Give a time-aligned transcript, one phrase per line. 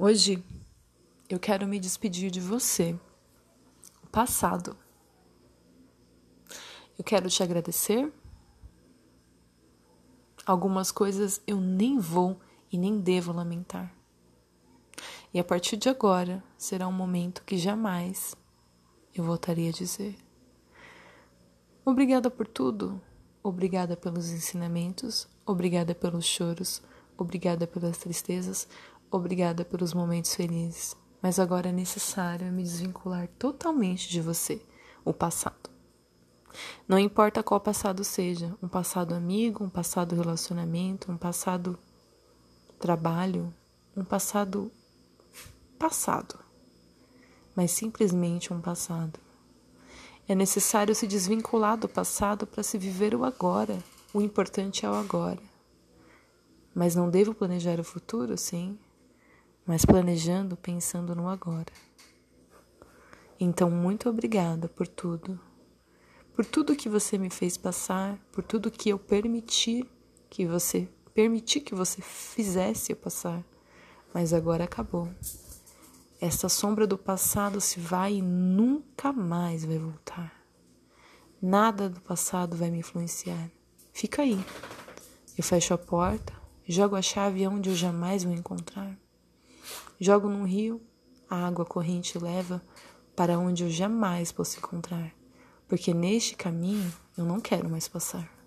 [0.00, 0.44] Hoje
[1.28, 2.96] eu quero me despedir de você,
[4.00, 4.76] o passado.
[6.96, 8.08] Eu quero te agradecer.
[10.46, 12.38] Algumas coisas eu nem vou
[12.70, 13.92] e nem devo lamentar.
[15.34, 18.36] E a partir de agora será um momento que jamais
[19.12, 20.16] eu voltaria a dizer.
[21.84, 23.02] Obrigada por tudo.
[23.42, 25.26] Obrigada pelos ensinamentos.
[25.44, 26.80] Obrigada pelos choros.
[27.16, 28.68] Obrigada pelas tristezas.
[29.10, 34.60] Obrigada pelos momentos felizes, mas agora é necessário me desvincular totalmente de você,
[35.02, 35.70] o passado.
[36.86, 41.78] Não importa qual passado seja, um passado amigo, um passado relacionamento, um passado
[42.78, 43.52] trabalho,
[43.96, 44.70] um passado
[45.78, 46.38] passado,
[47.56, 49.18] mas simplesmente um passado.
[50.28, 53.82] É necessário se desvincular do passado para se viver o agora.
[54.12, 55.40] O importante é o agora.
[56.74, 58.78] Mas não devo planejar o futuro, sim,
[59.68, 61.70] mas planejando pensando no agora.
[63.38, 65.38] Então, muito obrigada por tudo,
[66.34, 69.86] por tudo que você me fez passar, por tudo que eu permiti
[70.30, 73.44] que você permiti que você fizesse eu passar,
[74.14, 75.08] mas agora acabou.
[76.20, 80.32] Esta sombra do passado se vai e nunca mais vai voltar.
[81.42, 83.50] Nada do passado vai me influenciar.
[83.92, 84.42] Fica aí.
[85.36, 86.32] Eu fecho a porta,
[86.66, 88.96] jogo a chave onde eu jamais vou encontrar.
[90.00, 90.80] Jogo num rio,
[91.28, 92.62] a água corrente leva
[93.16, 95.12] para onde eu jamais posso encontrar,
[95.66, 98.37] porque neste caminho eu não quero mais passar.